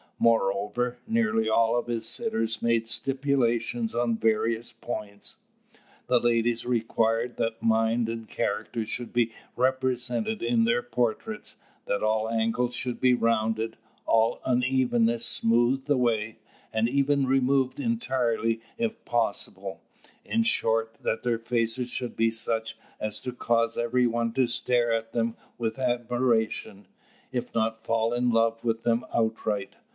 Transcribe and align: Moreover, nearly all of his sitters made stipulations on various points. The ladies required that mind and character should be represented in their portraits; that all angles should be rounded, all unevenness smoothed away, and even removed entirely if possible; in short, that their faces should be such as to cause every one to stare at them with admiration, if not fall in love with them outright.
Moreover, 0.17 0.97
nearly 1.07 1.49
all 1.49 1.75
of 1.77 1.87
his 1.87 2.07
sitters 2.07 2.61
made 2.61 2.87
stipulations 2.87 3.93
on 3.95 4.17
various 4.17 4.71
points. 4.71 5.37
The 6.07 6.19
ladies 6.19 6.65
required 6.65 7.37
that 7.37 7.61
mind 7.61 8.07
and 8.07 8.27
character 8.27 8.85
should 8.85 9.13
be 9.13 9.31
represented 9.55 10.41
in 10.43 10.63
their 10.65 10.83
portraits; 10.83 11.57
that 11.85 12.03
all 12.03 12.29
angles 12.29 12.75
should 12.75 12.99
be 12.99 13.15
rounded, 13.15 13.77
all 14.05 14.39
unevenness 14.45 15.25
smoothed 15.25 15.89
away, 15.89 16.37
and 16.71 16.87
even 16.89 17.25
removed 17.27 17.79
entirely 17.79 18.61
if 18.77 19.03
possible; 19.05 19.81
in 20.23 20.43
short, 20.43 20.97
that 21.01 21.23
their 21.23 21.39
faces 21.39 21.89
should 21.89 22.15
be 22.15 22.29
such 22.31 22.77
as 22.99 23.21
to 23.21 23.31
cause 23.31 23.77
every 23.77 24.05
one 24.05 24.33
to 24.33 24.47
stare 24.47 24.91
at 24.91 25.13
them 25.13 25.35
with 25.59 25.79
admiration, 25.79 26.87
if 27.31 27.53
not 27.55 27.83
fall 27.85 28.13
in 28.13 28.31
love 28.31 28.63
with 28.63 28.83
them 28.83 29.03
outright. 29.13 29.75